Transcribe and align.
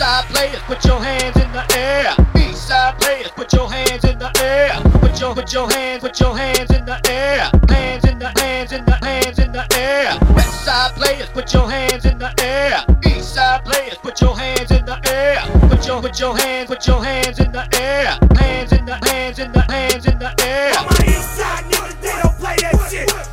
side 0.00 0.24
players, 0.32 0.62
put 0.62 0.82
your 0.86 0.98
hands 0.98 1.36
in 1.36 1.52
the 1.52 1.62
air. 1.76 2.16
East 2.34 2.68
side 2.68 2.98
players, 3.00 3.30
put 3.32 3.52
your 3.52 3.70
hands 3.70 4.02
in 4.04 4.18
the 4.18 4.30
air. 4.40 4.72
Put 4.98 5.20
your 5.20 5.34
put 5.34 5.52
your 5.52 5.70
hands, 5.70 6.00
put 6.00 6.18
your 6.18 6.34
hands 6.34 6.70
in 6.70 6.86
the 6.86 6.98
air. 7.10 7.50
Hands 7.68 8.04
in 8.06 8.18
the 8.18 8.32
hands 8.40 8.72
in 8.72 8.82
the 8.86 8.96
hands 9.04 9.38
in 9.38 9.52
the 9.52 9.64
air. 9.76 10.16
West 10.34 10.64
side 10.64 10.92
players, 10.94 11.28
put 11.28 11.52
your 11.52 11.70
hands 11.70 12.06
in 12.06 12.18
the 12.18 12.32
air. 12.40 12.82
East 13.04 13.34
side 13.34 13.62
players, 13.62 13.98
put 13.98 14.18
your 14.22 14.34
hands 14.34 14.70
in 14.70 14.86
the 14.86 14.96
air. 15.12 15.38
Put 15.68 15.86
your 15.86 16.00
put 16.00 16.18
your 16.18 16.34
hands, 16.34 16.68
put 16.70 16.86
your 16.86 17.04
hands 17.04 17.38
in 17.38 17.52
the 17.52 17.68
air. 17.76 18.16
Hands 18.40 18.72
in 18.72 18.86
the 18.86 18.96
hands 19.04 19.38
in 19.38 19.52
the 19.52 19.60
hands 19.60 20.06
in 20.06 20.18
the 20.18 20.32
air. 20.40 20.72
On 20.78 20.86
my 20.86 21.04
east 21.12 21.36
side, 21.36 21.64
niggas, 21.64 22.00
they 22.00 22.16
don't 22.22 22.36
play 22.38 22.56
that 22.56 22.88
shit. 22.90 23.29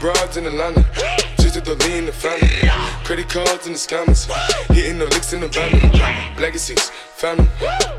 Broads 0.00 0.38
in 0.38 0.46
Atlanta, 0.46 0.82
just 1.38 1.62
to 1.62 1.74
lean 1.74 1.98
in 1.98 2.06
the 2.06 2.12
family. 2.12 2.48
Credit 3.04 3.28
cards 3.28 3.66
in 3.66 3.74
the 3.74 3.78
scammers, 3.78 4.24
hitting 4.74 4.98
the 4.98 5.04
licks 5.04 5.32
in 5.34 5.40
the 5.40 5.48
van. 5.48 5.70
Legacies, 6.40 6.88
family, 6.88 7.46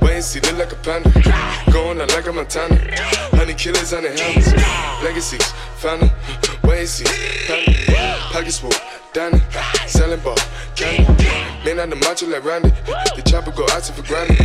wait 0.01 0.15
and 0.15 0.23
see, 0.23 0.39
look 0.41 0.57
like 0.57 0.71
a 0.71 0.75
panda. 0.77 1.09
Going 1.71 2.01
out 2.01 2.09
like 2.09 2.25
a 2.25 2.33
Montana, 2.33 2.75
honey 3.37 3.53
killers 3.53 3.93
on 3.93 4.03
the 4.03 4.09
helmets. 4.09 4.51
Legacies, 5.03 5.51
family, 5.77 6.11
wait 6.63 6.79
and 6.79 6.89
see, 6.89 7.05
family. 7.45 7.75
Pockets 8.33 8.57
full, 8.59 8.71
Danny, 9.13 9.39
selling 9.85 10.19
ball, 10.21 10.35
candy. 10.75 11.20
Man 11.71 11.79
on 11.79 11.89
the 11.89 11.95
macho 12.03 12.27
like 12.27 12.43
Randy, 12.43 12.69
the 13.15 13.23
chopper 13.23 13.51
go 13.51 13.63
out 13.71 13.87
for 13.87 14.03
granted. 14.03 14.35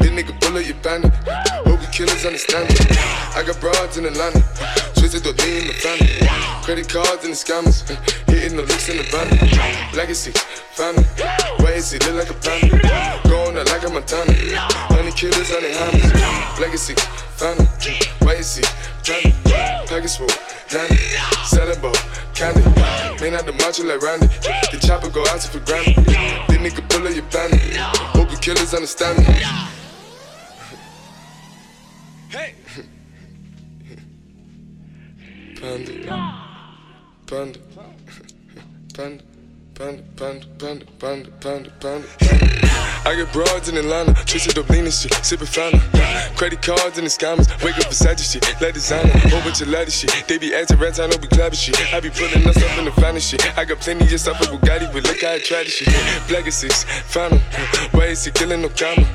This 0.00 0.08
nigga 0.16 0.32
bullet 0.40 0.64
your 0.64 0.80
bandit, 0.80 1.12
hope 1.68 1.76
you 1.76 1.88
killers 1.92 2.24
understand 2.24 2.72
it. 2.72 2.88
I 3.36 3.44
got 3.44 3.60
broads 3.60 3.98
in 3.98 4.06
Atlanta, 4.06 4.40
twisted 4.96 5.28
lean 5.28 5.60
in 5.60 5.66
the 5.68 5.76
family. 5.76 6.08
Credit 6.64 6.88
cards 6.88 7.24
and 7.28 7.36
the 7.36 7.40
scammers, 7.40 7.84
hitting 8.32 8.56
the 8.56 8.64
licks 8.64 8.88
in 8.88 8.96
the 8.96 9.04
van. 9.12 9.28
Legacy, 9.92 10.32
family, 10.72 11.04
wait 11.60 11.76
and 11.76 11.84
see, 11.84 11.98
look 12.00 12.16
like 12.16 12.32
a 12.32 12.38
panda. 12.40 12.80
Going 13.28 13.60
out 13.60 13.68
like 13.68 13.84
a 13.84 13.90
Montana, 13.92 14.32
honey 14.88 15.12
killers 15.12 15.52
on 15.52 15.60
the 15.60 15.76
hammers. 15.76 16.16
Legacy, 16.56 16.94
family, 17.36 17.68
wait 18.24 18.40
and 18.40 18.46
see, 18.46 18.64
family. 19.04 19.36
Package 19.84 20.16
full, 20.16 20.32
Danny, 20.70 20.96
selling 21.46 21.80
ball, 21.80 21.92
candy. 22.32 22.62
Man 23.20 23.34
out 23.34 23.44
the 23.44 23.52
macho 23.52 23.82
like 23.84 24.00
Randy, 24.02 24.28
the 24.28 24.78
chopper 24.80 25.10
go 25.10 25.20
out 25.26 25.40
to 25.40 25.48
for 25.50 25.58
granted. 25.66 25.96
This 26.06 26.58
nigga 26.58 26.88
bullet 26.88 27.16
your 27.16 27.24
bandit, 27.24 27.60
hope 28.14 28.30
you 28.30 28.36
killers 28.38 28.72
understand 28.72 29.18
me. 29.18 29.24
Hey. 32.28 32.54
Panda. 35.60 35.92
Panda. 37.26 37.58
Panda. 37.74 37.98
Panda, 38.94 39.22
panda, 39.74 40.46
panda, 40.58 40.86
panda, 40.98 41.30
panda, 41.40 41.70
panda, 41.80 42.06
panda. 42.18 42.89
I 43.04 43.14
get 43.16 43.32
broads 43.32 43.68
in 43.68 43.76
Atlanta, 43.76 44.14
twisted 44.24 44.58
up 44.58 44.68
and 44.70 44.92
shit, 44.92 45.12
sippin' 45.22 45.48
fountain. 45.48 45.80
Credit 46.36 46.60
cards 46.60 46.98
and 46.98 47.06
the 47.06 47.10
scammers, 47.10 47.48
wake 47.64 47.78
up 47.78 47.88
beside 47.88 48.20
shit, 48.20 48.44
let 48.60 48.74
designer, 48.74 49.10
whole 49.28 49.40
bunch 49.40 49.60
of 49.60 49.68
ladder 49.68 49.90
shit. 49.90 50.12
They 50.26 50.38
be 50.38 50.54
acting 50.54 50.78
rats, 50.78 50.98
I 50.98 51.06
know 51.06 51.16
we 51.20 51.28
clapping 51.28 51.56
shit. 51.56 51.76
I 51.92 52.00
be 52.00 52.10
pulling 52.10 52.46
us 52.46 52.56
up 52.62 52.78
in 52.78 52.84
the 52.84 52.92
finest 52.92 53.30
shit. 53.30 53.40
I 53.58 53.64
got 53.64 53.80
plenty 53.80 54.04
of 54.12 54.20
stuff 54.20 54.38
with 54.40 54.50
Bugatti, 54.50 54.92
but 54.92 55.04
look 55.04 55.20
how 55.20 55.32
I 55.32 55.38
try 55.38 55.64
this 55.64 55.74
shit. 55.74 55.88
Black 56.28 56.46
is 56.46 56.56
six, 56.56 56.84
fountain, 56.84 57.40
why 57.92 58.06
is 58.06 58.24
he 58.24 58.30
killing 58.32 58.62
no 58.62 58.68
comma? 58.68 59.06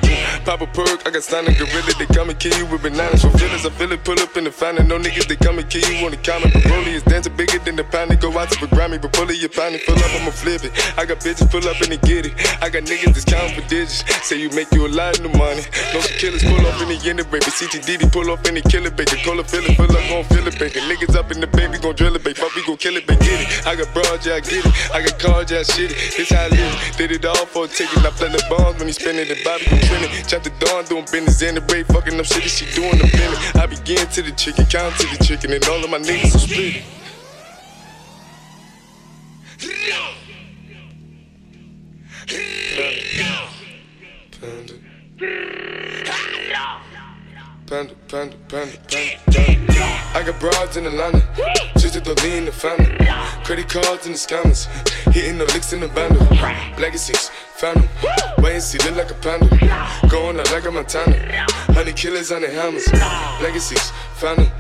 Pop 0.46 0.62
a 0.62 0.68
perk, 0.68 1.06
I 1.08 1.12
got 1.12 1.24
signed 1.24 1.48
a 1.48 1.54
gorilla, 1.54 1.94
they 1.98 2.06
come 2.08 2.30
and 2.30 2.40
kill 2.40 2.58
you 2.58 2.66
with 2.66 2.82
bananas. 2.82 3.22
For 3.22 3.32
feelings, 3.38 3.66
I 3.66 3.70
feel 3.70 3.92
it, 3.92 4.04
pull 4.04 4.20
up 4.20 4.36
in 4.38 4.44
the 4.44 4.52
fountain. 4.52 4.88
No 4.88 4.98
niggas, 4.98 5.28
they 5.28 5.36
come 5.36 5.60
and 5.60 5.70
kill 5.70 5.86
you 5.90 6.06
on 6.06 6.12
the 6.12 6.18
comment. 6.18 6.54
Broly 6.66 6.94
is 6.94 7.04
dancing 7.04 7.36
bigger 7.36 7.60
than 7.60 7.76
the 7.76 7.84
pound, 7.84 8.20
go 8.20 8.38
out 8.38 8.50
to 8.52 8.60
the 8.60 8.68
Grammy. 8.68 9.02
But 9.02 9.14
pull 9.14 9.30
it, 9.30 9.38
your 9.38 9.50
pound, 9.50 9.80
pull 9.86 9.96
up, 9.96 10.12
I'ma 10.22 10.32
flip 10.32 10.64
it. 10.64 10.72
I 10.98 11.06
got 11.06 11.20
bitches 11.20 11.50
pull 11.50 11.68
up 11.68 11.80
and 11.82 11.92
they 11.92 11.98
get 11.98 12.26
it. 12.26 12.34
I 12.62 12.70
got 12.70 12.84
niggas 12.84 13.14
that's 13.14 13.26
counting 13.26 13.56
for 13.56 13.68
digits. 13.76 14.04
Say 14.28 14.40
you 14.40 14.50
make 14.52 14.72
you 14.72 14.88
a 14.88 14.92
lot 14.92 15.20
of 15.20 15.32
money. 15.36 15.64
No 15.94 16.00
killers 16.20 16.44
pull 16.44 16.66
up 16.66 16.80
in 16.82 16.90
the 16.90 17.00
end 17.10 17.20
baby. 17.32 17.46
CTDD 17.46 18.12
pull 18.12 18.32
up 18.32 18.46
in 18.48 18.56
the 18.56 18.62
killer 18.62 18.92
baby. 18.92 19.18
Call 19.24 19.42
feel 19.44 19.66
it, 19.66 19.76
fill 19.76 19.92
up, 19.92 20.04
gon' 20.10 20.24
feel 20.26 20.48
it, 20.48 20.58
baby. 20.60 20.80
Niggas 20.90 21.16
up 21.16 21.32
in 21.32 21.40
the 21.40 21.48
baby, 21.48 21.78
gon' 21.78 21.96
drill 21.96 22.16
it, 22.16 22.24
baby. 22.24 22.36
Fuck, 22.36 22.56
we 22.56 22.64
gon' 22.66 22.78
kill 22.78 22.96
it, 22.96 23.08
baby. 23.08 23.26
Get 23.26 23.42
it. 23.44 23.68
I 23.68 23.76
got 23.76 23.94
broad, 23.94 24.26
yeah, 24.26 24.36
I 24.36 24.40
get 24.40 24.66
it. 24.66 24.74
I 24.94 25.02
got 25.02 25.20
cards, 25.20 25.52
yeah, 25.52 25.60
I 25.60 25.64
shit 25.64 25.92
it. 25.92 26.20
It's 26.20 26.32
how 26.32 26.46
I 26.46 26.50
live. 26.50 26.74
Did 26.98 27.12
it 27.12 27.26
all 27.26 27.46
for 27.46 27.66
a 27.66 27.68
ticket. 27.68 28.06
I 28.06 28.12
play 28.12 28.30
the 28.30 28.44
bombs 28.50 28.78
when 28.80 28.88
he 28.88 28.94
spinning 28.94 29.28
the 29.28 29.38
Bobby 29.44 29.66
gon' 29.70 29.82
trend 29.88 30.06
it. 30.06 30.28
Chop 30.28 30.44
the 30.44 30.52
dawn, 30.60 30.86
doing 30.86 31.06
business 31.12 31.42
in 31.42 31.56
the 31.56 31.62
break. 31.62 31.88
Fucking 31.88 32.20
up 32.20 32.26
shit, 32.26 32.44
she 32.50 32.66
doing 32.74 32.98
the 32.98 33.08
minute. 33.12 33.40
I 33.56 33.66
begin 33.66 34.06
to 34.16 34.22
the 34.22 34.32
chicken, 34.32 34.66
count 34.66 34.96
to 35.00 35.06
the 35.08 35.20
chicken, 35.24 35.52
and 35.52 35.64
all 35.68 35.84
of 35.84 35.90
my 35.90 36.00
niggas 36.00 36.36
are 36.36 36.40
split. 36.40 36.84
Panda. 44.42 44.74
Panda, 47.68 47.96
panda, 48.08 48.36
panda, 48.48 48.78
panda. 48.88 49.16
I 50.14 50.24
got 50.26 50.40
broads 50.40 50.78
in 50.78 50.86
Atlanta, 50.86 51.24
just 51.78 51.94
to 52.04 52.14
lean 52.24 52.40
in 52.40 52.46
the 52.46 52.52
family. 52.52 52.96
Credit 53.44 53.70
cards 53.70 54.06
and 54.06 54.16
the 54.16 54.20
scammers, 54.20 54.68
hitting 55.14 55.38
the 55.38 55.46
licks 55.46 55.72
in 55.74 55.80
the 55.80 55.88
bundle. 55.88 56.26
Legacies, 56.78 57.30
family, 57.56 57.88
wait 58.40 58.56
and 58.56 58.64
see, 58.64 58.78
look 58.80 58.98
like 58.98 59.12
a 59.12 59.16
panda. 59.16 59.48
Going 60.10 60.40
out 60.40 60.52
like 60.52 60.66
a 60.66 60.72
Montana, 60.72 61.46
honey 61.74 61.94
killers 61.94 62.32
on 62.32 62.42
the 62.42 62.50
hammers. 62.50 62.92
Legacies, 63.42 63.92
family, 64.16 64.52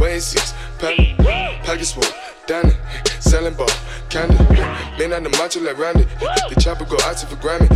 wait 0.00 0.14
and 0.14 0.22
see, 0.22 0.54
panda. 0.78 1.49
Pockets 1.70 1.92
full, 1.92 2.02
Danny, 2.48 2.72
selling 3.20 3.54
ball, 3.54 3.70
candy. 4.08 4.34
Man 4.98 5.12
on 5.12 5.22
the 5.22 5.30
macho 5.38 5.60
like 5.60 5.78
Randy, 5.78 6.02
the 6.50 6.60
chopper 6.60 6.84
go 6.84 6.96
out 7.06 7.16
to 7.18 7.26
for 7.28 7.36
Grammy. 7.36 7.68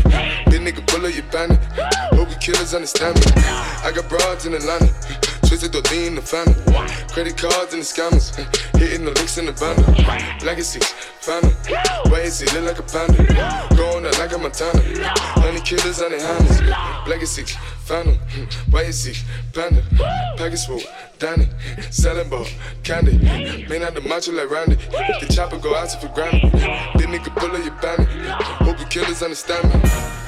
Big 0.51 0.63
nigga 0.63 0.85
bullet 0.91 1.15
your 1.15 1.23
bandit, 1.31 1.63
hope 2.11 2.29
you 2.29 2.35
killers 2.43 2.75
understand 2.75 3.15
me. 3.15 3.31
I 3.87 3.93
got 3.95 4.09
broads 4.09 4.47
in 4.47 4.55
Atlanta, 4.55 4.91
twisted 5.59 5.85
the 5.85 6.07
in 6.07 6.17
the 6.17 6.23
family. 6.23 6.55
Credit 7.13 7.37
cards 7.37 7.75
and 7.75 7.83
the 7.83 7.87
scammers, 7.87 8.35
hitting 8.77 9.05
the 9.05 9.13
licks 9.13 9.39
in 9.39 9.47
the 9.47 9.53
bundle. 9.53 9.87
Legacies, 10.45 10.85
family, 11.23 11.55
wait 12.11 12.25
and 12.25 12.33
see, 12.33 12.47
look 12.59 12.67
like 12.67 12.79
a 12.79 12.83
panda. 12.83 13.23
Going 13.77 14.05
out 14.05 14.19
like 14.19 14.33
a 14.33 14.39
Montana, 14.39 14.83
honey 15.39 15.61
killers 15.61 16.03
on 16.03 16.11
the 16.11 16.19
hammers. 16.19 17.09
Legacies, 17.09 17.55
family, 17.85 18.19
wait 18.73 18.87
and 18.87 18.95
see, 18.95 19.15
panda. 19.53 19.83
Package 20.37 20.67
full, 20.67 20.83
Danny, 21.21 21.47
selling 21.91 22.29
ball, 22.29 22.47
candy. 22.83 23.17
Man 23.69 23.85
out 23.85 23.95
the 23.95 24.01
macho 24.01 24.33
like 24.33 24.51
Randy, 24.51 24.75
the 24.75 25.33
chopper 25.33 25.59
go 25.59 25.77
out 25.77 25.89
to 25.91 25.99
for 25.99 26.09
Grammy. 26.09 26.51
This 26.99 27.07
nigga 27.07 27.33
bullet 27.39 27.65
your 27.65 27.75
bandit, 27.81 28.09
hope 28.67 28.81
you 28.81 28.87
killers 28.87 29.23
understand 29.23 29.73
me. 29.73 30.24